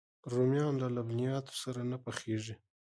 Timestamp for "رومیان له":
0.31-0.87